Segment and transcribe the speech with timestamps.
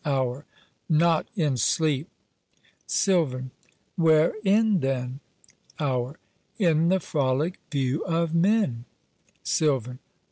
[0.03, 0.47] HOUR.
[0.89, 2.09] Not in sleep!
[2.87, 3.51] SILVAN.
[3.95, 5.19] Wherein then?
[5.77, 6.17] HOUR.
[6.57, 8.85] In the frolic view of men!
[9.43, 9.99] SILVAN.